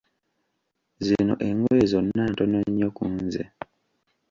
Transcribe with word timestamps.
Zino 1.05 1.33
engoye 1.47 1.83
zonna 1.91 2.23
ntono 2.31 2.57
nnyo 2.67 2.89
kunze! 2.97 3.43